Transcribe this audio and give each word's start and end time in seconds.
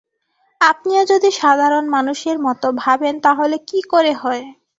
আপনিও 0.61 1.03
যদি 1.05 1.29
সাধারণ 1.39 1.85
মানুষের 1.95 2.37
মতো 2.45 2.67
ভাবেন 2.81 3.15
তাহলে 3.25 3.55
কি 3.69 3.79
করে 3.91 4.13
হয়? 4.15 4.43